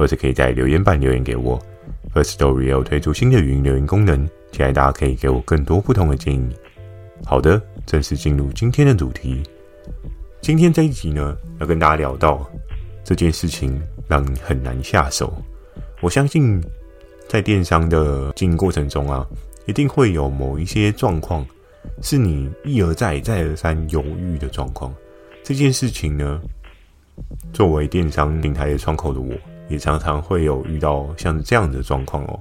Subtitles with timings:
[0.00, 1.60] 或者可以在留言板留言给我。
[2.14, 6.48] Firstory 有推出新的语音留言功能，期待大家可以给我更多不同的建议。
[7.26, 9.42] 好的，正式进入今天的主题。
[10.40, 12.50] 今天这一集呢，要跟大家聊到
[13.04, 13.78] 这件事情
[14.08, 15.30] 让你很难下手。
[16.00, 16.58] 我相信
[17.28, 19.26] 在电商的经营过程中啊，
[19.66, 21.46] 一定会有某一些状况
[22.00, 24.94] 是你一而再、再而三犹豫的状况。
[25.44, 26.40] 这件事情呢，
[27.52, 29.34] 作为电商平台的窗口的我，
[29.70, 32.38] 也常常会有遇到像这样的状况哦。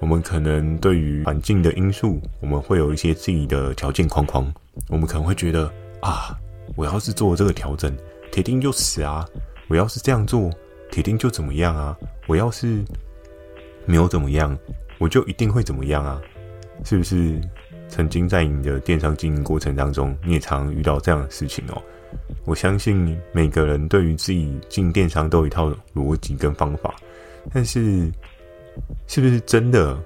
[0.00, 4.50] 我们可能对于环境的因素，我们会有一些自己的条件框框。
[4.88, 6.34] 我们可能会觉得啊，
[6.74, 7.94] 我要是做这个调整，
[8.30, 9.28] 铁定就死啊！
[9.68, 10.50] 我要是这样做，
[10.90, 11.96] 铁定就怎么样啊？
[12.26, 12.82] 我要是
[13.84, 14.56] 没有怎么样，
[14.98, 16.20] 我就一定会怎么样啊？
[16.84, 17.38] 是不是？
[17.88, 21.82] 曾经在你的电商经营过程当中，你也常遇到这样的事情哦。
[22.44, 26.94] 我相信每个人对于自己进电商都有一套逻辑跟方法，
[27.52, 28.10] 但是
[29.06, 29.96] 是不是真的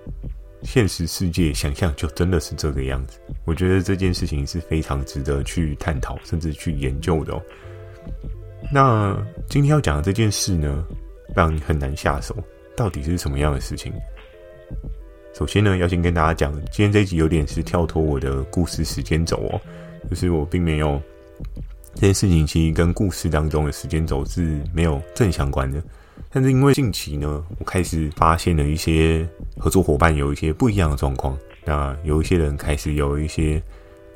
[0.62, 3.18] 现实世界想象就真的是这个样子？
[3.46, 7.42] 我觉得这件事情是非常值得去探讨，甚至去研究的哦。
[8.72, 9.16] 那
[9.48, 10.84] 今天要讲的这件事呢，
[11.34, 12.36] 让你很难下手，
[12.76, 13.92] 到底是什么样的事情？
[15.32, 19.60] 首先呢，要先跟大家讲，今天这一集有点是跳脱我的故事时间轴哦，
[20.10, 21.00] 就是我并没有。
[21.96, 25.82] 这件事情其实跟故事当中的时间轴是没有正相关的，
[26.30, 29.26] 但是因为近期呢，我开始发现了一些
[29.58, 33.62] 合作伙伴有一些不一样的状况，那有一些人开始有一些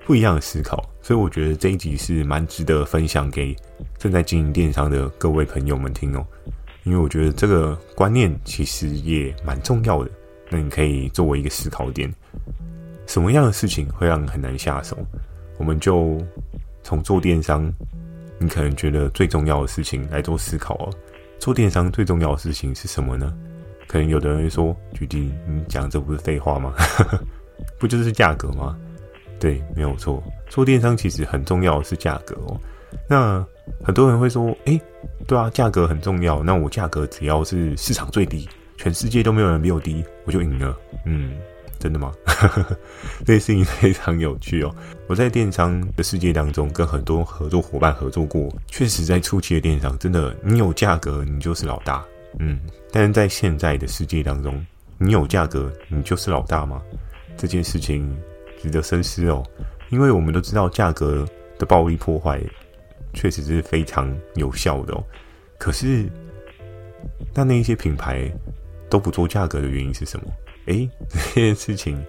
[0.05, 3.57] 不一样的思考，所以我觉得这一集是蛮值得分享给
[3.97, 6.23] 正在经营电商的各位朋友们听哦，
[6.85, 10.11] 因为我觉得这个观念其实也蛮重要的，
[10.51, 12.15] 那你可以作为一个思考点，
[13.07, 14.99] 什么样的事情会让你很难下手，
[15.57, 16.19] 我们就。
[16.83, 17.73] 从做电商，
[18.39, 20.91] 你可能觉得最重要的事情来做思考哦。
[21.39, 23.33] 做电商最重要的事情是什么呢？
[23.87, 26.73] 可能有的人会说：“举例，你讲这不是废话吗？
[27.79, 28.79] 不就是价格吗？”
[29.41, 30.23] 对，没有错。
[30.49, 32.61] 做电商其实很重要的是价格哦。
[33.09, 33.45] 那
[33.83, 34.81] 很多人会说：“诶，
[35.27, 36.43] 对啊，价格很重要。
[36.43, 40.77] 那我价格只要是市场最低，全世界都没有人比我低，我就赢了。”
[41.07, 41.33] 嗯。
[41.81, 42.13] 真的吗？
[43.25, 44.73] 这件事情非常有趣哦。
[45.09, 52.05] 我在电商的世界当中，跟很多合作伙伴合作过，确实在初期的电商，真的你有价格，你就是老大。
[52.39, 52.61] 嗯，
[52.93, 54.65] 但是在现在的世界当中，
[54.99, 56.83] 你有价格，你就是老大吗？
[57.37, 58.15] 这件事情
[58.63, 59.43] 值得深思哦。
[59.89, 61.27] 因为我们都知道，价格
[61.59, 62.41] 的暴力破坏
[63.15, 65.03] 确实是非常有效的哦。
[65.59, 66.09] 可是，
[67.35, 68.31] 那那一些品牌
[68.89, 70.27] 都不做价格的原因是什么？
[70.67, 72.03] 诶， 这件事情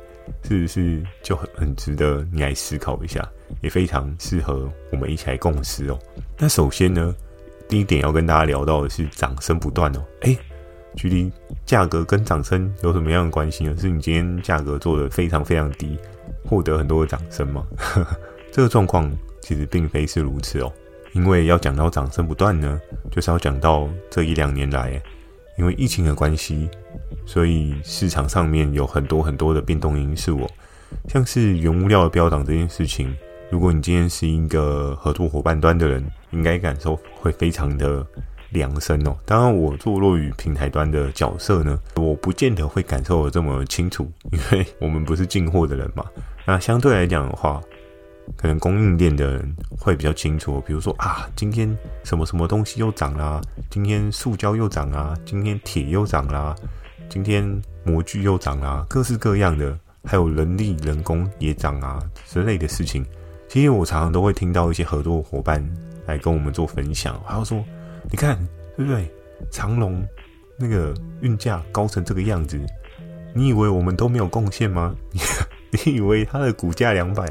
[0.43, 3.27] 是不是就很很值得你来思考一下？
[3.61, 5.99] 也非常适合我们一起来共识哦。
[6.37, 7.13] 那首先呢，
[7.67, 10.03] 第一点要跟大家聊到的是掌声不断哦。
[10.21, 10.37] 诶，
[10.95, 11.31] 距离
[11.65, 13.75] 价格跟掌声有什么样的关系呢？
[13.77, 15.97] 是你今天价格做得非常非常低，
[16.45, 17.65] 获得很多的掌声吗？
[18.51, 19.11] 这个状况
[19.41, 20.71] 其实并非是如此哦。
[21.13, 22.79] 因为要讲到掌声不断呢，
[23.11, 25.01] 就是要讲到这一两年来，
[25.61, 26.67] 因为疫情的关系。
[27.23, 30.49] 所以市场上面有很多很多的变动因素哦，
[31.07, 33.15] 像是原物料的飙涨这件事情，
[33.51, 38.05] 如果你今天是一个合作伙伴端的人，应该感受会非常的
[38.49, 39.15] 凉深哦。
[39.23, 46.03] 当然，我坐落于平台端的角色呢，我不见得会感受的这么清楚，因为我们不是进货的人嘛。
[46.45, 47.61] 那相对来讲的话，
[48.37, 56.55] 可能供应链的人会比较清楚，比如说啊，今天什么什么东西又涨啦，今天塑胶又涨啦，今天铁又涨啦。
[57.09, 63.05] 今天模具又涨啊，各式各样的，还有人力、人工也涨啊之类的事情。
[63.49, 65.61] 其实我常常都会听到一些合作伙伴
[66.05, 67.61] 来跟我们做分享，还要说
[68.09, 68.37] ：“你看，
[68.77, 69.11] 对不对？
[69.49, 70.01] 长隆
[70.57, 72.57] 那个运价高成这个样子，
[73.35, 74.95] 你以为我们都没有贡献吗？
[75.85, 77.25] 你以为它的股价两百，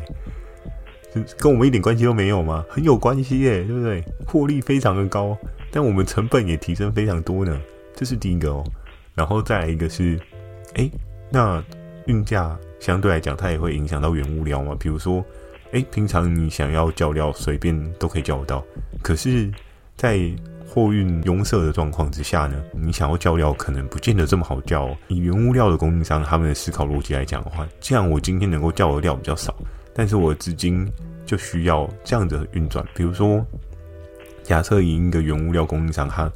[1.39, 2.65] 跟我们一点关系都没有吗？
[2.69, 4.05] 很有关系耶，对不对？
[4.27, 5.37] 获利非常的高，
[5.71, 7.61] 但我们成本也提升非常多呢。
[7.95, 8.65] 这是第一个哦。”
[9.15, 10.19] 然后再来一个是，
[10.75, 10.89] 哎，
[11.31, 11.63] 那
[12.07, 14.75] 运价相对来讲，它也会影响到原物料嘛。
[14.79, 15.23] 比如说，
[15.73, 18.65] 哎，平常你想要叫料，随便都可以叫得到。
[19.03, 19.51] 可是，
[19.97, 20.19] 在
[20.67, 24.97] 货运拥塞的状况之下呢，你想要叫料可能不见得这么好叫哦。
[25.09, 29.55] 以原物料的供应商他们的思考逻辑来讲的话，既然我今天能够叫的料比较少，
[29.95, 30.87] 但是我资金
[31.27, 32.87] 就需要这样的运转。
[32.95, 33.45] 比如说，
[34.43, 36.31] 假设以一个原物料供应商，他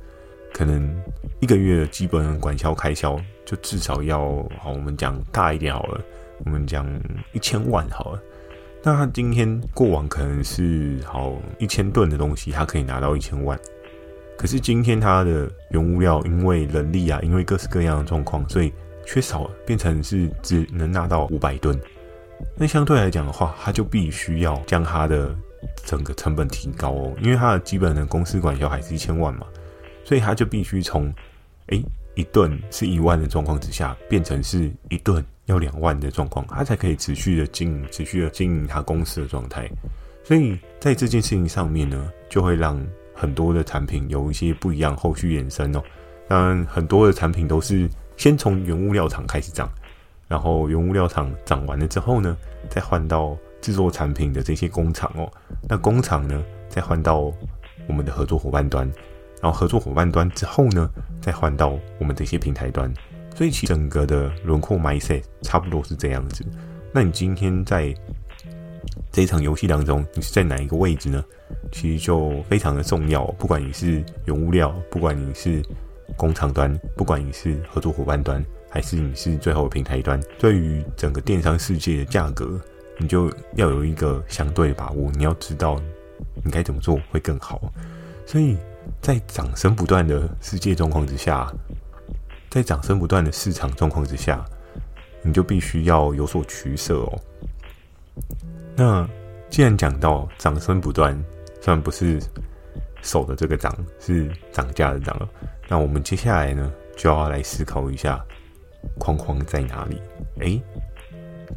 [0.52, 0.88] 可能
[1.40, 4.20] 一个月的基本管销开销就至少要，
[4.60, 6.00] 好，我们讲大一点好了，
[6.44, 6.86] 我们讲
[7.32, 8.22] 一千万好了。
[8.82, 13.58] 那他今天过往可能是好一千吨的东西，他可以拿到一千万。
[14.36, 18.72] 可是今天他的原物料因为人力啊，因为各式各样的状况，所以
[19.06, 21.78] 缺少，变成是只能拿到五百吨。
[22.56, 25.34] 那相对来讲的话，它就必须要将它的
[25.84, 29.46] 整个成本提高哦，因为它的基本的公司管销还是一千万嘛，
[30.04, 31.12] 所以它就必须从
[31.66, 31.84] 诶
[32.14, 39.68] 一顿是一万的状况之下，变成是一顿要两万的状况，它才可以持续的经营，持续的经营它公司的状态。
[40.22, 42.84] 所以在这件事情上面呢，就会让。
[43.16, 45.80] 很多的产品有一些不一样，后续衍生哦。
[46.26, 49.70] 当然，很多的产品都是先从原物料厂开始涨，
[50.34, 52.36] 然后原物料厂涨完了之后呢，
[52.68, 55.30] 再换到制作产品的这些工厂哦。
[55.68, 57.32] 那工厂呢，再换到
[57.86, 58.84] 我们的合作伙伴端，
[59.40, 60.90] 然后合作伙伴端之后呢，
[61.20, 62.92] 再换到我们这些平台端。
[63.36, 66.44] 所以，其整个的轮廓 mindset 差不多是这样子。
[66.92, 67.94] 那你今天在
[69.12, 71.24] 这一场游戏当中，你是在哪一个位置呢？
[71.70, 73.24] 其实就非常的重要。
[73.38, 75.62] 不管你是原物料，不管你是
[76.16, 82.60] 工厂端，不管你是合作伙伴端，还是你是最后的平台端，对于整个电商世界的价格，
[82.98, 85.12] 你就要有一个相对的把握。
[85.12, 85.80] 你要知道
[86.42, 87.72] 你该怎么做会更好。
[88.26, 88.58] 所以
[89.00, 91.48] 在掌声不断的世界状况之下，
[92.50, 94.44] 在掌声不断的市场状况之下，
[95.22, 97.20] 你就必须要有所取舍哦。
[98.74, 99.08] 那
[99.50, 101.16] 既然讲到掌声不断，
[101.60, 102.20] 虽然不是
[103.02, 105.28] 手的这个涨，是涨价的涨了，
[105.68, 108.20] 那我们接下来呢，就要来思考一下
[108.98, 110.00] 框框在哪里？
[110.40, 110.62] 诶，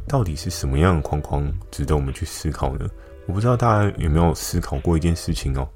[0.06, 2.88] 到底是什么样的框框值得我们去思考呢？
[3.26, 5.68] 我不知道大家有没有思考过一件事情哦。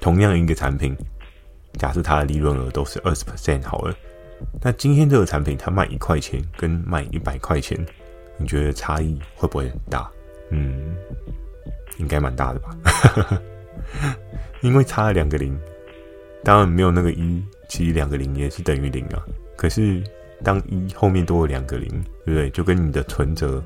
[0.00, 0.96] 同样一个产品，
[1.74, 3.94] 假设它的利润额都是二十 percent 好了，
[4.62, 7.78] 那今天这个产品它卖一块钱跟卖一百块钱，
[8.36, 10.08] 你觉得差异会不会很大？
[10.50, 10.94] 嗯，
[11.98, 13.40] 应该蛮大的吧，
[14.62, 15.58] 因为差了两个零，
[16.44, 19.24] 当然没有那个一，其实两个零也是等于零啊。
[19.56, 20.02] 可是
[20.42, 21.88] 当一后面多了两个零，
[22.24, 22.50] 对不对？
[22.50, 23.62] 就跟你的存折，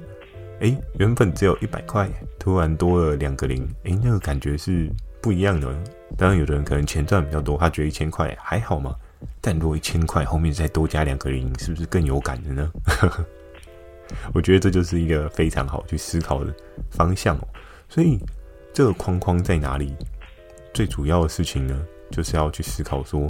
[0.60, 2.08] 哎，原本只有一百块，
[2.38, 4.90] 突然多了两个零，哎，那个感觉是
[5.20, 5.68] 不一样的。
[6.16, 8.94] 当然，有的人可能钱赚比较多，他觉得一千块还好嘛。
[9.40, 12.72] 但如果一千块后面再多加两个零，是不是更有感的呢？
[14.34, 16.54] 我觉得这就是一个非常好去思考的
[16.90, 17.48] 方向哦。
[17.88, 18.18] 所以
[18.72, 19.94] 这个框框在哪里？
[20.74, 23.26] 最主要的事情呢，就是要去思考说，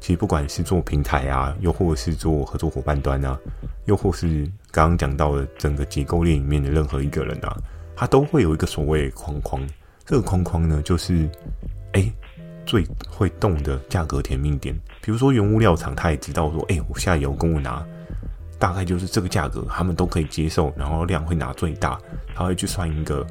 [0.00, 3.38] 其实不管是做平台啊，又或是做合作伙伴端啊，
[3.86, 7.56] 又或是刚刚讲到的整个结构链里面的任何一个人啊，
[7.96, 9.66] 他都会有一个所谓框框。
[10.04, 11.26] 这个框框呢，就是
[11.92, 12.12] 哎
[12.66, 14.78] 最会动的价格甜蜜点。
[15.00, 17.82] 比如说原物料厂，他也知道说，哎，我下游跟我拿。
[18.56, 21.98] 大概就是这个价格，他们都可以接受，然后量会拿最大，
[22.34, 23.26] 他会去算一个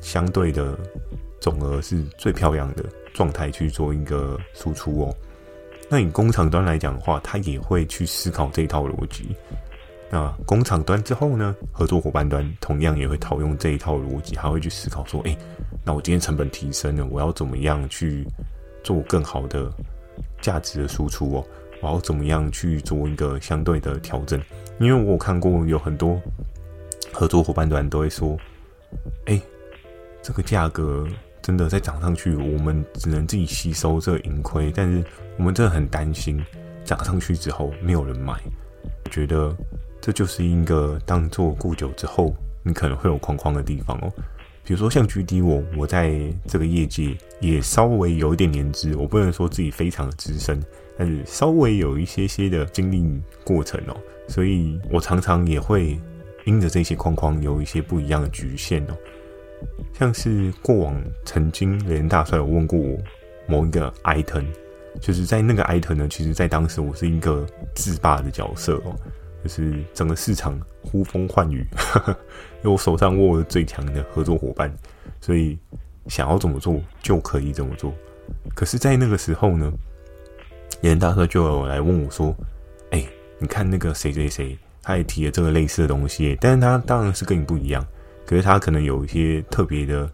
[0.00, 0.78] 相对的
[1.38, 5.14] 总额是最漂亮的状态去做一个输出哦。
[5.88, 9.34] 那以工厂端来讲的话，他也会去思考这一套逻辑。
[10.08, 15.36] 那工厂端之后呢，合作伙伴端同样也会套用这一套逻辑，他会去思考说，哎，
[15.84, 18.26] 那我今天成本提升了，我要怎么样去
[18.82, 19.72] 做更好的
[20.40, 21.46] 价值的输出哦？
[21.80, 24.40] 我要怎么样去做一个相对的调整？
[24.80, 26.20] 因为我看过有很多
[27.12, 28.36] 合作伙伴端都会说
[29.26, 29.40] ：“哎，
[30.22, 31.06] 这个价格
[31.50, 34.72] 真的再涨上去，我们只能自己吸收这盈亏。
[34.72, 35.04] 但是
[35.36, 36.40] 我们真的很担心
[36.84, 38.40] 涨上去之后没有人买。
[39.10, 39.52] 觉得
[40.00, 44.08] 这就是一个当做过久之后，你可能会有框框的地方哦。
[44.62, 50.62] 比如说像 GD 我，我在这个业界也稍微有一点年资，我不能说自己非常的资深。”
[50.96, 53.04] 但是稍微有一些些的经历
[53.42, 53.96] 过程哦，
[54.28, 55.98] 所以我常常也会
[56.44, 58.96] 因着这些框框有一些不一样的局限哦。
[59.92, 62.96] 像是过往曾经连大帅有问过我
[63.46, 64.46] 某一个 item，
[65.00, 68.94] 就是在那个 item 呢，其实在当时我是一个制霸的角色哦，
[69.42, 71.66] 就是整个市场呼风唤雨，
[72.62, 74.72] 因为我手上握着最强的合作伙伴，
[75.20, 75.58] 所以
[76.06, 77.92] 想要怎么做就可以怎么做。
[78.54, 79.72] 可是，在那个时候呢，
[80.80, 82.34] 连大帅就有来问我说
[82.90, 83.04] ：“哎、
[83.38, 87.84] 你看那个谁谁谁，他也提了这个类似的东西，但是他当然是跟你不一样，
[88.30, 90.08] 可是他可能有一些特别的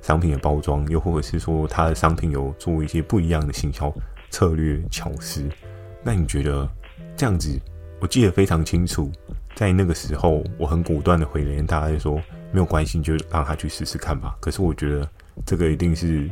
[0.00, 3.94] 商品的包装，又或者是说他的商品有做一些不一样的行销，
[4.30, 5.48] 策略巧思。
[6.02, 6.68] 那你觉得
[7.16, 7.56] 这样子？
[8.00, 9.12] 我记得非常清楚，
[9.54, 12.16] 在那个时候，我很果断的回连大家说
[12.50, 14.34] 没有关系，就让他去试试看吧。
[14.40, 15.08] 可是我觉得
[15.46, 16.28] 这个一定是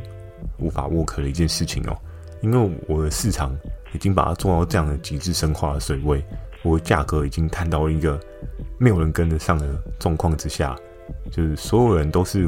[0.57, 1.97] 无法 work 的一件事情哦，
[2.41, 3.57] 因为我的市场
[3.93, 6.21] 已经把它做到这样的极致深化的水位，
[6.61, 8.19] 我的价格已经探到一个
[8.77, 10.75] 没有人跟得上的状况之下，
[11.31, 12.47] 就是所有人都是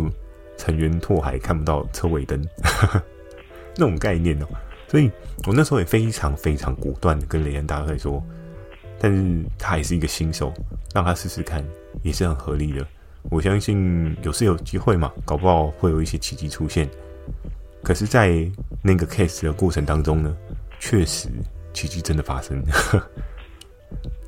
[0.57, 2.39] 成员拓海看不到车尾灯
[3.75, 4.45] 那种概念哦。
[4.87, 5.09] 所以
[5.47, 8.23] 我那时候也非常非常果断的跟雷恩大哥说。
[8.99, 10.53] 但是他也是一个新手，
[10.93, 11.61] 让他试试看
[12.03, 12.87] 也是很合理的。
[13.23, 16.89] 我相信有是有机会嘛，搞不好会有一些奇迹出现。
[17.83, 18.49] 可是，在
[18.81, 20.33] 那个 case 的过程当中呢，
[20.79, 21.27] 确实
[21.73, 22.63] 奇迹真的发生。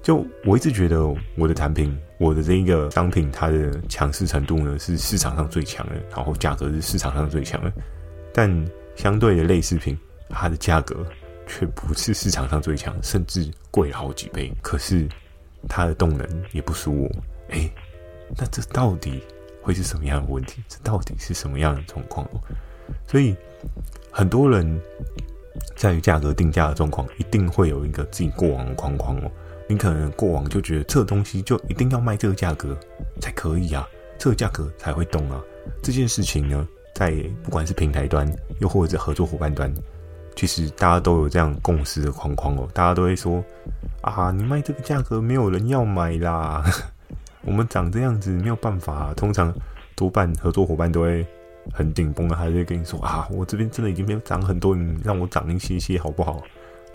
[0.06, 1.04] 就我一直觉得
[1.36, 7.74] 我的产品，我的这一个商品，它的强势程度呢是市场上最强的，然后价格是市场上最强的。
[8.32, 8.48] 但
[8.96, 9.98] 相对的类似品，
[10.30, 11.04] 它的价格。
[11.48, 14.52] 却不是市场上最强，甚至贵了好几倍。
[14.64, 15.08] 可是
[15.70, 17.12] 它的动能也不输我。
[17.50, 17.70] 哎，
[18.36, 19.22] 那这到底
[19.62, 20.64] 会是什么样的问题？
[20.68, 22.28] 这到底是什么样的状况？
[23.08, 23.36] 所以
[24.10, 24.82] 很多人
[25.76, 29.32] 在于价格定价的状况，一定会有一个自己过往的框框哦。
[29.68, 32.78] 你可能过往就觉得这东西就一定要卖这个价格
[33.20, 35.42] 才可以啊，这个价格才会动啊。
[35.82, 37.12] 这件事情呢，在
[37.44, 39.74] 不管是平台端，又或者是合作伙伴端。
[40.36, 43.44] 其实大家都有这样共识的框框哦，大家都会说
[44.02, 46.64] 啊，你卖这个价格没有人要买啦，
[47.42, 49.14] 我们长这样子没有办法。
[49.16, 49.54] 通常
[49.96, 51.26] 多半合作伙伴都会
[51.74, 56.44] 很紧绷的，还是跟你说啊，我这边真的已经没有涨很多，你让我涨一些些好不好？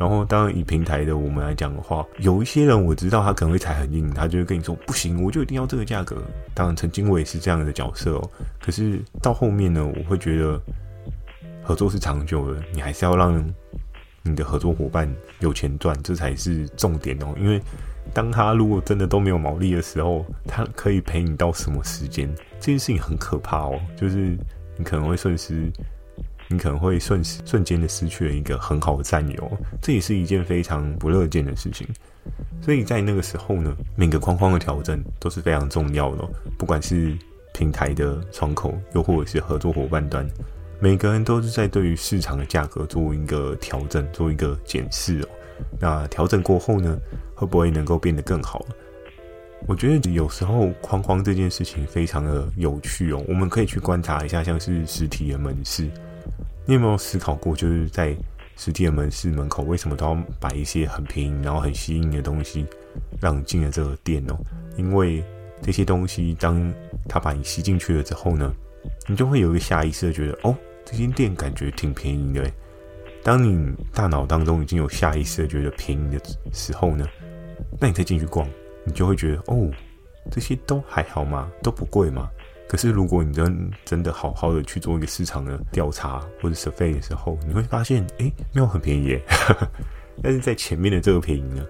[0.00, 6.16] 然后当然以平台的我们来讲的话，有一些人我知道他可能会踩很硬，他就会跟你说不行，我就一定要这个价格。
[6.54, 8.30] 当然曾经我也是这样的角色哦，
[8.60, 10.60] 可是到后面呢，我会觉得。
[11.62, 13.44] 合作是长久的，你还是要让
[14.24, 17.32] 你的合作伙伴有钱赚，这才是重点哦。
[17.38, 17.60] 因为
[18.12, 22.28] 当他如果真的都没有毛利的时候，他可以陪你到什么时间？
[22.58, 24.36] 这件事情很可怕哦，就是
[24.76, 25.70] 你可能会损失，
[26.50, 31.86] 你可能会瞬瞬间的失去了一个很好的战友，这也是一件非常不乐见的事情。
[32.60, 36.28] 所以在那个时候呢，每个框框的调整都是非常重要的，
[36.58, 37.16] 不管是
[37.54, 40.28] 平台的窗口，又或者是合作伙伴端。
[40.80, 45.28] 每个人都是在对于市场的价格做一个调整，做一个检视哦。
[45.78, 46.98] 那调整过后呢，
[47.34, 48.66] 会不会能够变得更好？
[49.68, 53.22] 我觉得有时候框框这件事情非常的有趣哦。
[53.28, 55.88] 我们可以去观察一下，像是实体的门市，
[56.66, 58.16] 你有没有思考过，就是在
[58.56, 62.66] 实体的门市门口，为什么都要摆一些很便宜，然后很吸引的东西，
[63.20, 64.36] 让你进了这个店哦？
[64.76, 65.24] 因为
[65.62, 66.72] 这些东西，当
[67.08, 68.52] 他把你吸进去了之后呢，
[69.06, 70.56] 你就会有一个下意识的觉得，哦。
[70.82, 72.50] 这间店感觉挺便宜的。
[73.22, 76.20] 当你大脑当中已经有下意识的觉得便宜的
[76.52, 77.06] 时候呢，
[77.78, 78.48] 那你再进去逛，
[78.82, 79.70] 你就会觉得哦，
[80.32, 81.48] 这些都还好吗？
[81.62, 82.28] 都不贵吗？
[82.70, 89.20] 可是如果你真真的好好的去做一个市场的调查或者 survey 的时候，你会发现，哎，没有很便宜耶。
[90.22, 91.66] 但是在前面的这个便宜呢，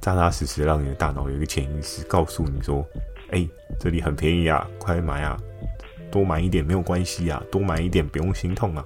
[0.00, 2.86] 扎扎实实让你的大脑有一个潜意识告诉你说，
[3.32, 3.44] 哎，
[3.80, 5.36] 这里很便宜啊，快买啊！
[6.12, 8.84] 多买一点没有关系啊，多买一点不用心痛啊。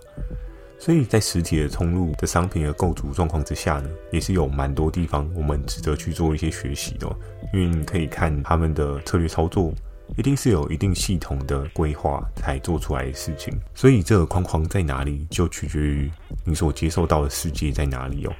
[0.79, 7.07] 所以在实体的通路的商品的构筑状况之下呢，也是有蛮多地方我们值得去做一些学习的。
[7.53, 9.75] 因为你可以看他们的策略操作，
[10.17, 13.53] 一定是有一定系统的规划才做出来的事情。
[13.75, 16.11] 所以这个框框在哪里，就取决于
[16.45, 18.33] 你所接受到的世界在哪里哦。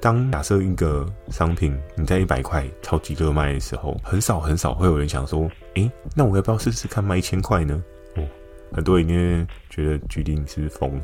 [0.00, 7.82] 当假设一个商品你在一百块超级热卖的时候，很少很少会有人想说，诶，那我要不要试试看卖一千块呢？
[8.16, 8.24] 哦，
[8.72, 11.02] 很多人因为觉得决定你是不是疯了，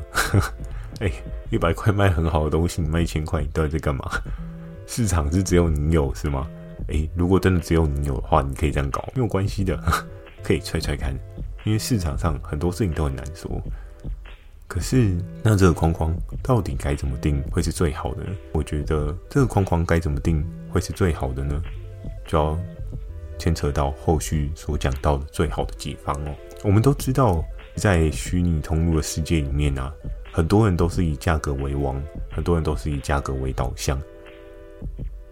[1.01, 1.11] 诶，
[1.51, 4.09] 一百块卖很好的东西，你卖一千块，你到底在干嘛？
[4.87, 6.47] 市场是只有你有是吗？
[6.87, 9.77] 诶，如果真的只有你有的话，你可以这样搞，没有关系的，
[10.43, 11.13] 可以踹踹看，
[11.65, 13.61] 因为市场上很多事情都很难说。
[14.67, 16.13] 可是，那这个框框
[16.43, 18.29] 到底该怎么定会是最好的呢？
[18.51, 21.61] 我觉得这个框框该怎么定会是最好的呢？
[22.25, 22.59] 就要
[23.39, 26.35] 牵扯到后续所讲到的最好的解方哦。
[26.63, 27.43] 我们都知道，
[27.75, 29.93] 在虚拟通路的世界里面啊，
[30.33, 33.97] 很多人都是以价格为王，很多人都是以价格为导向。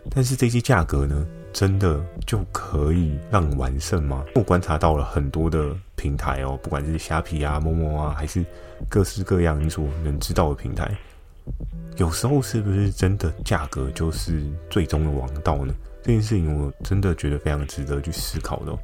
[0.10, 4.26] 但是这些价格呢，真的就可以让你完胜吗？
[4.36, 8.44] 我观察到了很多的平台哦，不管是虾皮啊、陌陌啊，还是
[8.90, 10.94] 各式各样你所能知道的平台，
[11.96, 15.74] 有时候是不是真的价格就是最终的王道呢？
[16.04, 18.78] 这件事情我真的觉得非常值得去思考的。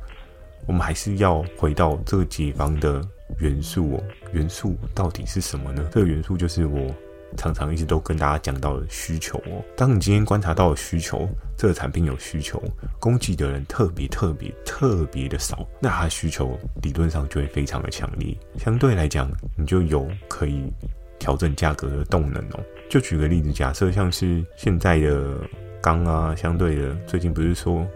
[0.66, 3.06] 我们还是要回到这个解方的
[3.40, 5.86] 元素哦，元素到底是什么呢？
[5.92, 6.90] 这个元素就是我
[7.38, 9.64] 常常一直都跟大家讲到的需求哦。
[9.76, 12.62] 当你今天观察到的需求，这个产品有需求，
[13.00, 18.36] 供给的人特别特别特别的少，那它需求理论上就会非常的强烈。
[18.58, 20.72] 相对来讲，你就有可以
[21.20, 22.60] 调整价格的动能哦。
[22.90, 25.38] 就举个例子，假设像是现在的
[25.82, 27.88] 钢啊，相对的最近不是说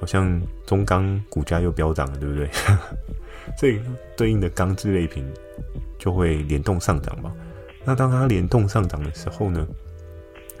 [0.00, 2.48] 好像中钢股价又飙涨了，对不对？
[3.56, 3.80] 所以
[4.16, 5.24] 对应的钢制类品
[5.98, 7.32] 就会联动上涨嘛。
[7.84, 9.66] 那当它联动上涨的时候呢，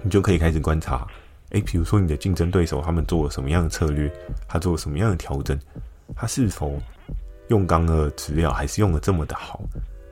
[0.02, 1.06] 你就可以开始观察，
[1.50, 4.10] 诶，比如说你的竞争对手他们做了什么样的策略，
[4.48, 5.58] 他做了什么样的调整，
[6.16, 6.80] 他是否
[7.48, 9.60] 用钢的质料还是用的这么的好？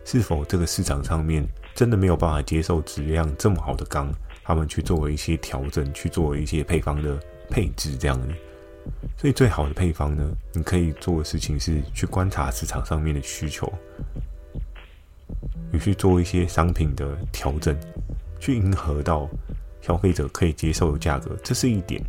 [0.04, 4.10] 是否这个市场上面真的没有办法接受质量这么好的钢，
[4.42, 7.18] 他们去做了一些调整，去做了一些配方的
[7.50, 8.28] 配置这样子。
[9.18, 13.70] 所以最好的配方呢，你可以做的事情是去观察市场上面的需求，
[15.72, 17.76] 你去做一些商品的调整，
[18.40, 19.28] 去迎合到
[19.80, 22.02] 消费者可以接受的价格，这是一点。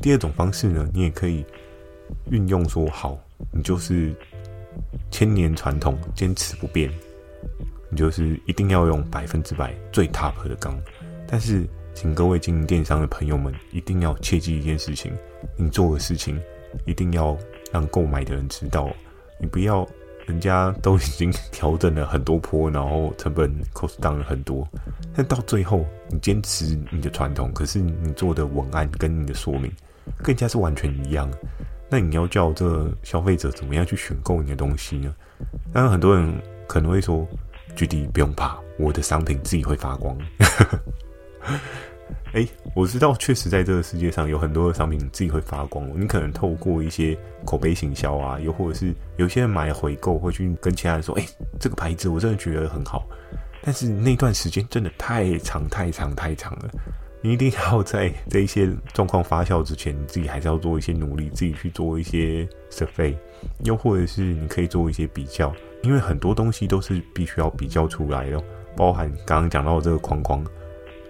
[0.00, 1.44] 第二种方式呢，你也可以
[2.30, 3.18] 运用说好，
[3.52, 4.14] 你就是
[5.10, 6.90] 千年传统，坚持不变，
[7.90, 10.78] 你就是一定要用百分之百最 top 的钢，
[11.26, 11.66] 但是。
[11.94, 15.12] 请各位经营电商的朋友们一定要切记一件事情：
[15.58, 16.40] 你做的事情
[16.86, 17.36] 一定要
[17.70, 18.88] 让购买的人知道。
[19.38, 19.86] 你不要
[20.32, 24.66] 人家都已经调整了很多坡，然后成本 cost down 了很多，
[25.14, 29.70] 但到最后你坚持你的传统，可是你做的文案跟你的说明
[30.22, 31.30] 更加是完全一样。
[31.90, 35.14] 那你要叫这消费者怎么样去选购你的东西呢？
[35.70, 36.34] 当然，很多人
[36.66, 37.28] 可能会说
[37.76, 40.16] ：“GD 不用怕，我的商品自己会发光。”
[42.32, 45.86] 哎，我知道，确实在这个世界上有很多的商品自己会发光。
[45.94, 51.26] 你可能透过一些口碑行销啊，又或者是有些人买回购，会去跟其他人说：“哎，
[51.60, 53.06] 这个牌子我真的觉得很好。”
[53.62, 56.70] 但是那段时间真的太长、太长、太长了。
[57.20, 63.14] 你一定要在这一些状况发酵之前，你自己还是要做一些努力，自己去做一些 survey，
[63.64, 68.42] 又或者是你可以做一些比较，因为很多东西都是必须要比较出来的，
[68.76, 70.44] 包含刚刚讲到的这个框框。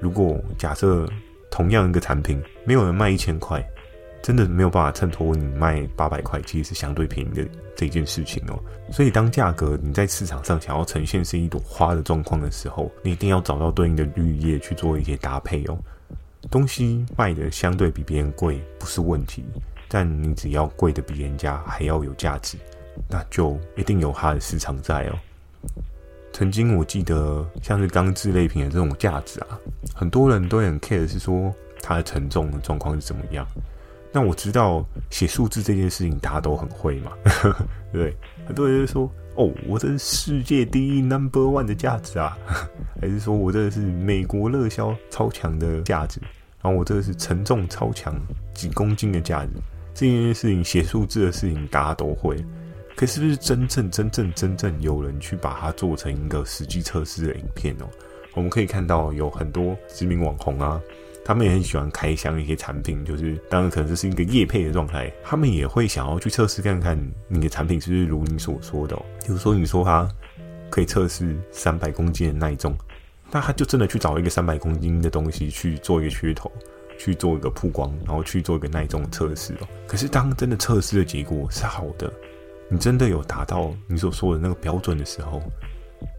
[0.00, 1.08] 如果假设
[1.52, 3.62] 同样一个产品，没有人卖一千块，
[4.22, 8.58] 真的没有办法衬托你卖八百块，其实是相对便宜的这件事情哦。
[8.90, 15.78] 所以当价格你在市场上想要呈现是一朵花的状况的时候，你一定要找到对应的绿叶去做一些搭配哦。
[16.50, 19.44] 东西卖的相对比别人贵不是问题，
[19.88, 22.56] 但你只要贵的比人家还要有价值，
[23.08, 25.18] 那就一定有它的市场在哦。
[26.32, 29.58] 曾经我记得像是钢制类品的这种价值啊，
[29.94, 33.46] 很多人都很 care 是说它的承重的状况是怎么样。
[34.14, 37.12] 那我知道写数字这件事情大家都很会嘛，
[37.92, 38.14] 对，
[38.46, 42.36] 很多人就说哦，我这是世界第一 number one 的价值啊，
[43.00, 46.20] 还是说我这是美国热销超强的价值，
[46.62, 48.14] 然后我这个是承重超强
[48.52, 49.50] 几公斤的价值，
[49.94, 52.36] 这件事情写数字的事情大家都会。
[53.02, 57.86] 可是不是真正、真正、真正有人去把它做成一个实际测试的影片哦？
[58.32, 60.80] 我们可以看到有很多知名网红啊，
[61.24, 68.94] 他们也很喜欢开箱一些产品，就是当然可能这是一个业配的状态，他们也会想要去测试看看你的产品是不是如你所说的。
[69.26, 70.08] 比如说你说它
[70.70, 72.72] 可以测试三百公斤的耐重，
[73.32, 76.48] 那他就真的去找一个三百公斤的东西去做一个噱头，
[76.96, 79.66] 去做一个曝光，然后去做一个耐重测试哦。
[79.88, 82.08] 可是当真的测试的结果是好的。
[82.72, 85.42] 你真的有达到你所说的那个标准的时候，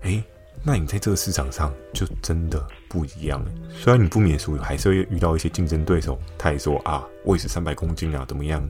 [0.03, 0.23] 诶，
[0.63, 3.51] 那你在这个市场上就真的不一样了。
[3.71, 8.63] 虽然你不免俗，还是会遇到一些竞争对手，他也说啊，我也是三百公斤啊，怎么样？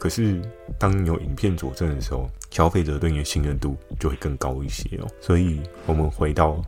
[0.00, 0.40] 可是
[0.78, 5.06] 当你有影片佐证的时候，消费者对你的信任度就会更高一些哦。
[5.20, 6.58] 所以，我们回到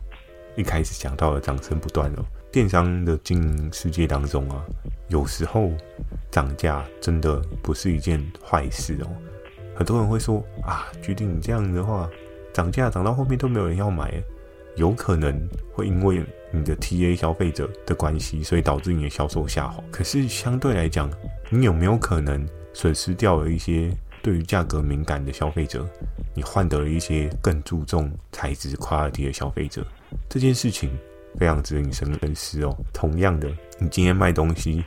[0.55, 4.63] 一开始讲到的掌声不断哦，电商的经营世界当中啊，
[5.07, 5.71] 有时候
[6.29, 9.07] 涨价真的不是一件坏事哦。
[9.75, 12.09] 很多人会说啊，决定你这样的话，
[12.53, 14.13] 涨价涨到后面都没有人要买，
[14.75, 15.33] 有可能
[15.73, 19.83] 会因为你的 TA 消费者的关系，所以导致你的销售下滑。
[19.91, 21.09] 可是相对来讲，
[21.49, 23.89] 你有没有可能损失掉了一些
[24.21, 25.87] 对于价格敏感的消费者，
[26.35, 29.85] 你换得了一些更注重材质 quality 的消费者？
[30.29, 30.91] 这件事情
[31.39, 32.77] 非常值得你深思哦。
[32.93, 34.83] 同样的，你今天卖东西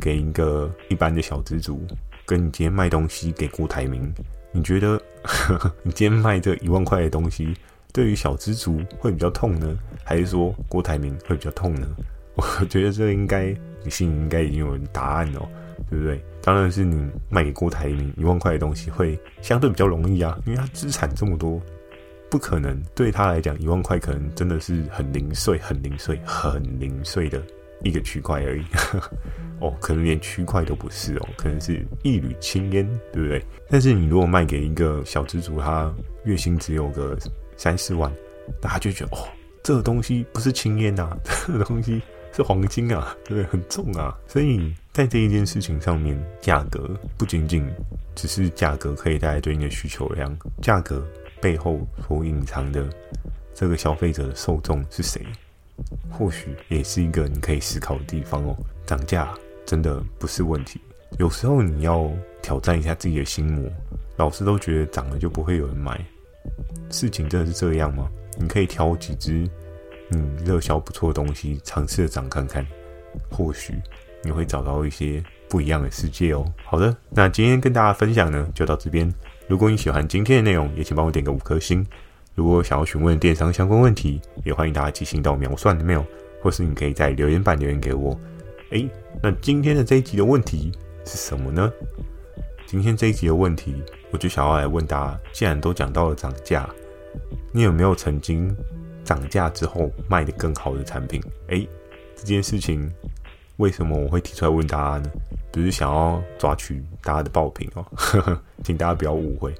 [0.00, 1.84] 给一个一般的小资族。
[2.28, 4.12] 跟你今天卖东西给郭台铭，
[4.52, 7.54] 你觉得呵呵 你今天卖这一万块的东西，
[7.90, 11.88] 对于小资族会比较痛呢，还是说郭台铭会比较痛呢？
[12.36, 13.46] 我觉得这应该
[13.82, 15.48] 你心里应该已经有人答案哦，
[15.88, 16.22] 对不对？
[16.42, 21.60] 当然是你卖给郭台铭一万块的东西会相对比较容易啊，因为他资产这么多，
[22.30, 27.42] 不可能对他来讲，一万块可能真的是很零碎、很零碎、很零碎的
[27.82, 28.64] 一个区块而已。
[29.60, 33.44] 哦，可能连区块都不是哦，可能是一缕青烟，对不对？
[33.68, 35.92] 但是你如果卖给一个小资族，他
[36.24, 37.18] 月薪只有个
[37.56, 38.12] 三四万，
[38.62, 39.26] 那他就觉得哦，
[39.64, 42.00] 这个东西不是青烟呐， 这个东西
[42.32, 43.44] 是黄金啊，对不对？
[43.50, 44.16] 很重啊。
[44.28, 47.68] 所以在这一件事情上面，价格不仅仅
[48.14, 51.04] 只是价格可以带来对应的需求量，价格
[51.40, 52.88] 背后所隐藏的
[53.54, 55.20] 这个消费者的受众是谁，
[56.10, 58.56] 或许也是一个你可以思考的地方哦。
[58.86, 59.32] 涨价。
[59.66, 60.80] 真的不是问题，
[61.18, 62.10] 有时候你要
[62.40, 63.70] 挑战一下自己的心魔。
[64.16, 66.02] 老师都觉得涨了就不会有人买，
[66.88, 68.08] 事情真的是这样吗？
[68.38, 69.46] 你可以挑几只
[70.10, 72.66] 嗯热销不错的东西，尝试着涨看看，
[73.30, 73.74] 或许
[74.24, 76.50] 你会找到一些不一样的世界哦。
[76.64, 79.12] 好的，那今天跟大家分享呢就到这边。
[79.48, 81.86] 如果你喜欢今天的内容，也请帮我点个五颗星。
[82.38, 86.04] 如果想要询问电商相关问题，也欢迎大家寄信到秒算的 mail，
[86.40, 88.16] 或是你可以在留言板留言给我。
[88.70, 88.88] 哎，
[89.20, 90.70] 那今天的这一集的问题
[91.04, 91.68] 是什么呢？
[92.64, 96.70] 今天这一集的问题，我就想要来问大家：既然都讲到了涨价，
[97.50, 98.56] 你有没有曾经
[99.02, 101.20] 涨价之后卖得更好的产品？
[101.48, 101.66] 哎，
[102.14, 102.88] 这件事情
[103.56, 105.10] 为什么我会提出来问大家呢？
[105.50, 109.52] 不是想要抓取大家的爆品哦，呵呵，请大家不要误会，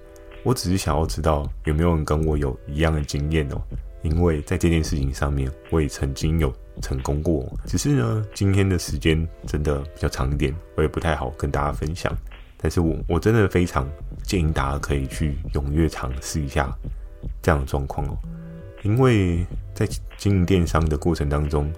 [0.48, 3.60] 我只是想要知道有没有人跟我有一样的经验哦，
[4.00, 6.50] 因为在这件事情上面，我也曾经有。
[6.80, 12.16] 成功过，只是呢，今天的时间真的比较长一点，我也不太好跟大家分享。
[12.56, 13.84] 但是我我真的非常
[14.22, 16.72] 建议大家可以去踊跃尝试一下
[17.42, 18.16] 这样的状况哦，
[18.84, 21.68] 因为在经营电商的过程当中，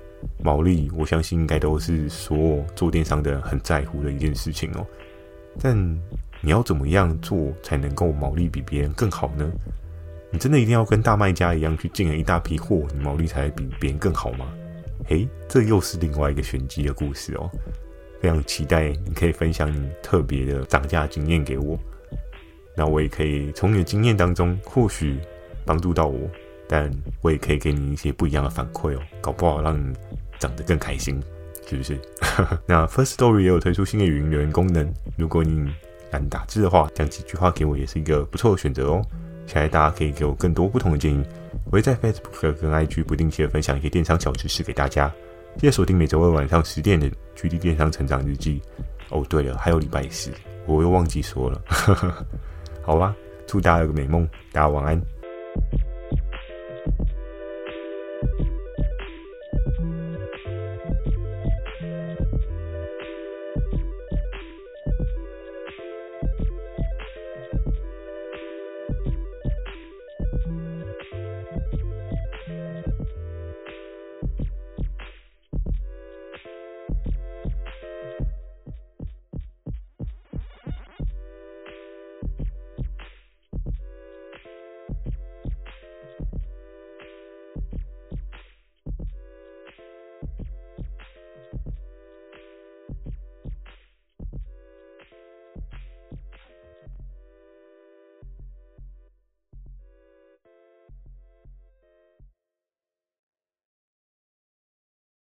[0.45, 4.87] 毛利我相信应该都是所有做电商的人很在乎的一件事情哦。
[5.63, 5.75] 但
[6.41, 9.51] 你要怎么样做才能够毛利比别人更好呢？
[10.33, 14.47] 你真的一定要跟大卖家一样去进了一大批货，你毛利才会比别人更好吗？
[15.09, 17.51] 诶，这又是另外一个玄机的故事哦，
[18.21, 21.77] 非常期待你可以分享你特别的涨价经验给我，
[22.77, 25.19] 那我也可以从你的经验当中或许
[25.65, 26.21] 帮助到我，
[26.69, 26.89] 但
[27.23, 29.93] 我也可以给你一些不一样的反馈哦，搞不好让你
[30.39, 31.21] 涨得更开心，
[31.67, 31.99] 是不是？
[32.69, 35.73] 那 First Story 也有推出新的语音留言功能，如果你
[36.11, 39.03] 懒打字的话，讲几句话给我也是一个不错的选择哦。
[39.47, 41.25] 期待大家可以给我更多不同的建议。
[41.65, 45.13] 我会在 Facebook 跟 IG 不定期的分享一些电商小知识给大家。
[45.57, 48.61] 记得锁定每周二晚上十点的《GD 电商成长日记》。
[49.09, 50.31] 哦，对了，还有礼拜四，
[50.67, 51.61] 我又忘记说了。
[52.83, 53.15] 好吧，
[53.47, 55.03] 祝大家有个美梦，大家晚安。